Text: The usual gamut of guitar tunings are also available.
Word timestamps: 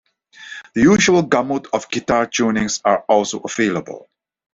The 0.73 0.81
usual 0.81 1.21
gamut 1.21 1.67
of 1.73 1.87
guitar 1.91 2.25
tunings 2.25 2.81
are 2.83 3.05
also 3.07 3.39
available. 3.41 4.09